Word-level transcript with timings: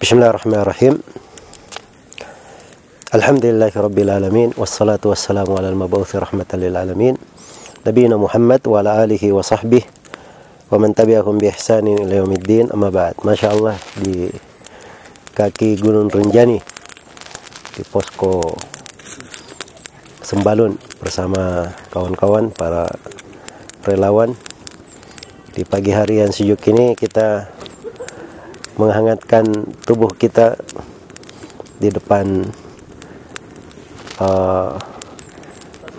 Bismillahirrahmanirrahim. 0.00 0.96
Alhamdulillahi 3.12 3.76
rabbil 3.76 4.08
alamin 4.08 4.48
wassalatu 4.56 5.12
wassalamu 5.12 5.60
ala 5.60 5.68
al-mab'uthi 5.68 6.16
rahmatan 6.16 6.72
alamin. 6.72 7.20
Nabiyina 7.84 8.16
Muhammad 8.16 8.64
wa 8.64 8.80
ala 8.80 9.04
alihi 9.04 9.28
wa 9.28 9.44
sahbihi 9.44 9.84
wa 10.72 10.80
man 10.80 10.96
tabi'ahum 10.96 11.36
bi 11.36 11.52
ihsanin 11.52 12.00
ila 12.00 12.24
di 14.00 14.32
kaki 15.36 15.76
Gunung 15.84 16.08
Renjani 16.08 16.56
di 17.76 17.82
posko 17.84 18.56
Sembalun 20.24 20.80
bersama 20.96 21.76
kawan-kawan 21.92 22.48
para 22.56 22.88
relawan. 23.84 24.32
Di 25.52 25.60
pagi 25.68 25.92
hari 25.92 26.24
yang 26.24 26.32
sejuk 26.32 26.64
ini 26.72 26.96
kita 26.96 27.59
menghangatkan 28.80 29.44
tubuh 29.84 30.08
kita 30.16 30.56
di 31.76 31.92
depan 31.92 32.48
uh, 34.16 34.80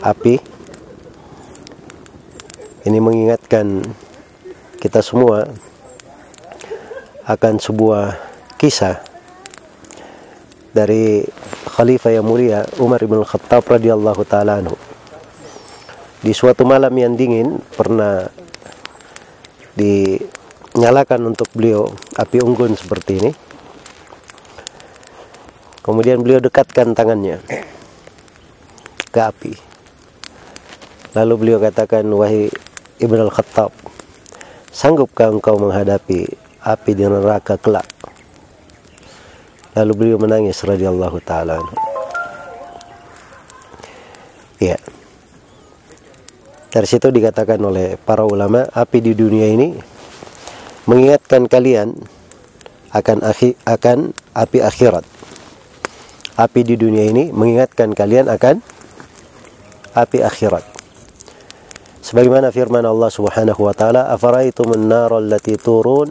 api 0.00 0.40
ini 2.88 2.96
mengingatkan 2.96 3.84
kita 4.80 5.04
semua 5.04 5.44
akan 7.28 7.60
sebuah 7.60 8.16
kisah 8.56 9.04
dari 10.72 11.20
khalifah 11.68 12.16
yang 12.16 12.24
mulia 12.24 12.64
Umar 12.80 13.04
bin 13.04 13.20
Khattab 13.20 13.68
radhiyallahu 13.68 14.24
taala 14.24 14.64
anhu. 14.64 14.76
Di 16.20 16.32
suatu 16.32 16.64
malam 16.64 16.92
yang 16.96 17.16
dingin 17.16 17.60
pernah 17.76 18.28
dinyalakan 20.80 21.36
untuk 21.36 21.44
beliau 21.52 21.92
api 22.16 22.40
unggun 22.40 22.72
seperti 22.72 23.20
ini. 23.20 23.30
Kemudian 25.84 26.24
beliau 26.24 26.40
dekatkan 26.40 26.96
tangannya 26.96 27.36
ke 29.12 29.20
api. 29.20 29.52
Lalu 31.12 31.34
beliau 31.36 31.58
katakan, 31.60 32.08
"Wahai 32.08 32.48
Ibn 32.96 33.28
al-Khattab, 33.28 33.76
sanggupkah 34.72 35.28
engkau 35.28 35.60
menghadapi 35.60 36.32
api 36.64 36.90
di 36.96 37.04
neraka 37.04 37.60
kelak?" 37.60 37.84
Lalu 39.76 39.92
beliau 39.92 40.16
menangis 40.16 40.64
radhiyallahu 40.64 41.20
taala. 41.20 41.60
Ya. 44.56 44.80
Dari 46.72 46.88
situ 46.88 47.12
dikatakan 47.12 47.60
oleh 47.60 48.00
para 48.00 48.24
ulama, 48.24 48.64
api 48.72 49.04
di 49.04 49.12
dunia 49.12 49.44
ini 49.44 49.99
mengingatkan 50.90 51.46
kalian 51.46 51.94
akan 52.90 53.22
akhi, 53.22 53.54
akan 53.62 54.10
api 54.34 54.58
akhirat. 54.58 55.06
Api 56.34 56.60
di 56.66 56.74
dunia 56.74 57.06
ini 57.06 57.30
mengingatkan 57.30 57.94
kalian 57.94 58.26
akan 58.26 58.58
api 59.94 60.18
akhirat. 60.26 60.66
Sebagaimana 62.02 62.50
firman 62.50 62.82
Allah 62.82 63.06
Subhanahu 63.06 63.70
wa 63.70 63.70
taala, 63.70 64.10
"Afara'aytum 64.10 64.74
an-nar 64.74 65.14
allati 65.14 65.54
turun 65.54 66.10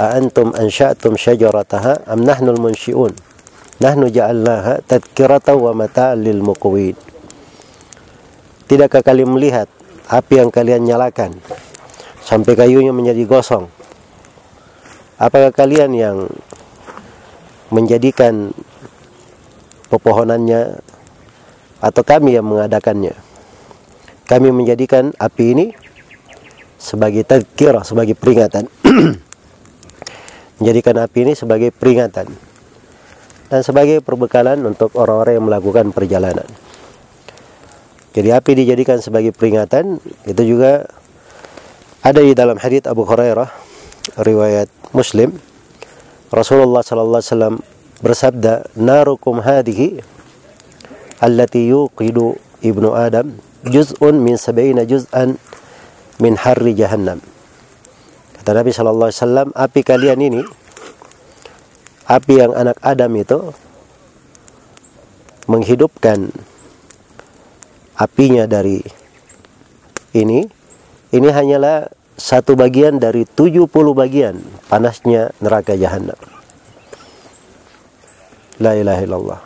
a 0.00 0.16
antum 0.16 0.56
ansha'tum 0.56 1.20
shajarataha 1.20 2.08
am 2.08 2.24
nahnul 2.24 2.56
munshi'un?" 2.56 3.12
Nahnu 3.80 4.12
ja'alnaha 4.12 4.80
tadhkiratan 4.84 5.56
wa 5.56 5.72
mata'an 5.76 6.20
lil 6.20 6.40
muqwin. 6.40 6.96
Tidakkah 8.64 9.04
kalian 9.04 9.32
melihat 9.32 9.68
api 10.08 10.40
yang 10.40 10.48
kalian 10.48 10.88
nyalakan 10.88 11.36
sampai 12.24 12.56
kayunya 12.56 12.92
menjadi 12.92 13.24
gosong? 13.24 13.79
Apakah 15.20 15.52
kalian 15.52 15.92
yang 15.92 16.32
menjadikan 17.68 18.56
pepohonannya 19.92 20.80
atau 21.84 22.02
kami 22.02 22.40
yang 22.40 22.48
mengadakannya? 22.48 23.12
Kami 24.24 24.48
menjadikan 24.48 25.12
api 25.20 25.44
ini 25.52 25.66
sebagai 26.80 27.28
tadkirah, 27.28 27.84
sebagai 27.84 28.16
peringatan. 28.16 28.64
menjadikan 30.60 31.00
api 31.00 31.18
ini 31.24 31.32
sebagai 31.32 31.72
peringatan 31.72 32.28
dan 33.50 33.60
sebagai 33.64 34.04
perbekalan 34.04 34.60
untuk 34.62 34.92
orang-orang 34.94 35.40
yang 35.40 35.46
melakukan 35.48 35.90
perjalanan. 35.90 36.46
Jadi 38.12 38.28
api 38.30 38.52
dijadikan 38.62 39.00
sebagai 39.00 39.32
peringatan 39.32 39.98
itu 40.28 40.42
juga 40.44 40.86
ada 42.04 42.20
di 42.20 42.36
dalam 42.36 42.60
hadits 42.60 42.86
Abu 42.86 43.08
Hurairah 43.08 43.48
riwayat 44.20 44.68
Muslim 44.90 45.38
Rasulullah 46.30 46.82
sallallahu 46.82 47.20
alaihi 47.20 47.32
wasallam 47.34 47.56
bersabda 48.00 48.70
narukum 48.78 49.42
hadhihi 49.42 50.02
allati 51.22 51.68
yuqidu 51.68 52.38
ibnu 52.62 52.94
adam 52.94 53.34
juz'un 53.66 54.16
min 54.16 54.40
sab'ina 54.40 54.88
juz'an 54.88 55.36
min 56.20 56.36
harri 56.36 56.72
jahannam. 56.76 57.20
Kata 58.40 58.56
Nabi 58.56 58.70
sallallahu 58.72 59.08
alaihi 59.12 59.20
wasallam 59.20 59.48
api 59.52 59.80
kalian 59.84 60.20
ini 60.20 60.42
api 62.10 62.42
yang 62.42 62.50
anak 62.56 62.80
Adam 62.82 63.14
itu 63.14 63.54
menghidupkan 65.46 66.34
apinya 67.94 68.48
dari 68.50 68.82
ini 70.16 70.48
ini 71.14 71.28
hanyalah 71.30 71.86
satu 72.20 72.52
bagian 72.52 73.00
dari 73.00 73.24
70 73.24 73.64
bagian 73.96 74.36
panasnya 74.68 75.32
neraka 75.40 75.72
jahanam. 75.72 76.20
La 78.60 78.76
ilaha 78.76 79.00
illallah. 79.00 79.40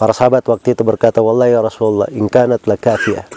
Para 0.00 0.16
sahabat 0.16 0.40
waktu 0.48 0.72
itu 0.72 0.82
berkata, 0.88 1.20
Wallahi 1.20 1.52
ya 1.52 1.60
Rasulullah, 1.60 2.08
in 2.08 2.32
kanat 2.32 2.64
lakafiyah. 2.64 3.28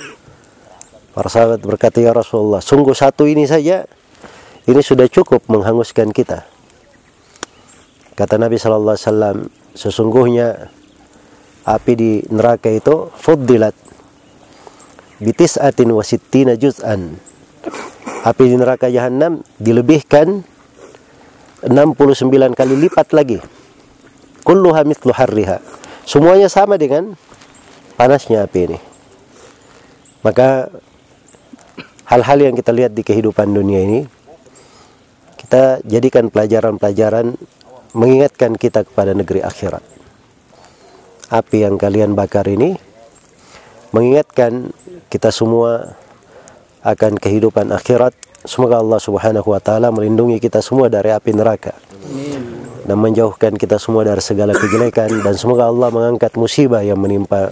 Para 1.12 1.28
sahabat 1.28 1.60
berkata, 1.60 2.00
Ya 2.00 2.16
Rasulullah, 2.16 2.64
sungguh 2.64 2.96
satu 2.96 3.28
ini 3.28 3.44
saja, 3.44 3.84
ini 4.64 4.80
sudah 4.80 5.12
cukup 5.12 5.44
menghanguskan 5.52 6.16
kita. 6.16 6.48
Kata 8.16 8.40
Nabi 8.40 8.56
Sallallahu 8.56 8.96
Alaihi 8.96 9.08
Wasallam, 9.12 9.38
sesungguhnya 9.76 10.72
api 11.68 11.94
di 12.00 12.12
neraka 12.32 12.72
itu 12.72 13.12
fuddilat 13.20 13.76
bitis'atin 15.20 15.92
wasittina 15.92 16.56
juz'an. 16.56 17.20
Api 18.26 18.50
di 18.50 18.58
neraka 18.58 18.90
jahanam 18.90 19.46
dilebihkan 19.62 20.42
69 21.62 22.58
kali 22.58 22.74
lipat 22.74 23.14
lagi. 23.14 23.38
Kulluha 24.42 24.82
mithlu 24.82 25.14
harriha. 25.14 25.62
Semuanya 26.10 26.50
sama 26.50 26.82
dengan 26.82 27.14
panasnya 27.94 28.50
api 28.50 28.60
ini. 28.66 28.80
Maka 30.26 30.74
hal-hal 32.10 32.50
yang 32.50 32.58
kita 32.58 32.74
lihat 32.74 32.98
di 32.98 33.06
kehidupan 33.06 33.54
dunia 33.54 33.86
ini 33.86 34.10
kita 35.38 35.86
jadikan 35.86 36.34
pelajaran-pelajaran 36.34 37.38
mengingatkan 37.94 38.58
kita 38.58 38.90
kepada 38.90 39.14
negeri 39.14 39.46
akhirat. 39.46 39.86
Api 41.30 41.62
yang 41.62 41.78
kalian 41.78 42.18
bakar 42.18 42.50
ini 42.50 42.74
mengingatkan 43.94 44.74
kita 45.14 45.30
semua 45.30 45.94
akan 46.86 47.18
kehidupan 47.18 47.74
akhirat. 47.74 48.14
Semoga 48.46 48.78
Allah 48.78 49.02
Subhanahu 49.02 49.50
wa 49.50 49.58
taala 49.58 49.90
melindungi 49.90 50.38
kita 50.38 50.62
semua 50.62 50.86
dari 50.86 51.10
api 51.10 51.34
neraka. 51.34 51.74
Dan 52.86 53.02
menjauhkan 53.02 53.58
kita 53.58 53.82
semua 53.82 54.06
dari 54.06 54.22
segala 54.22 54.54
kejelekan. 54.54 55.10
Dan 55.26 55.34
semoga 55.34 55.66
Allah 55.66 55.90
mengangkat 55.90 56.38
musibah 56.38 56.86
yang 56.86 57.02
menimpa 57.02 57.50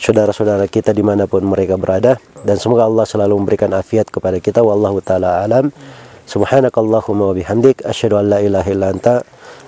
saudara-saudara 0.00 0.64
kita 0.72 0.96
di 0.96 1.04
mana 1.04 1.28
pun 1.28 1.44
mereka 1.44 1.76
berada. 1.76 2.16
Dan 2.40 2.56
semoga 2.56 2.88
Allah 2.88 3.04
selalu 3.04 3.36
memberikan 3.44 3.76
afiat 3.76 4.08
kepada 4.08 4.40
kita. 4.40 4.64
Wallahu 4.64 5.04
taala 5.04 5.44
alam. 5.44 5.68
Subhanakallahumma 6.24 7.30
wa 7.30 7.34
bihamdik. 7.36 7.84
Asyhadu 7.84 8.16
an 8.16 8.32
la 8.32 8.40
ilaha 8.40 8.68
illa 8.72 8.88
anta. 8.88 9.20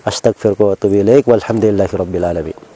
Astaghfiruka 0.09 0.63
wa 0.65 0.73
atubu 0.73 1.05
ilaik. 1.05 1.29
Walhamdulillahi 1.29 1.93
rabbil 1.93 2.25
alamin 2.25 2.76